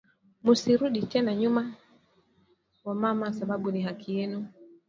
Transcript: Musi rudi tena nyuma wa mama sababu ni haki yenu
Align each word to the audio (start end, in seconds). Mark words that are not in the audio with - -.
Musi 0.43 0.77
rudi 0.77 1.01
tena 1.07 1.35
nyuma 1.35 1.75
wa 2.85 2.95
mama 2.95 3.33
sababu 3.33 3.71
ni 3.71 3.81
haki 3.81 4.15
yenu 4.17 4.47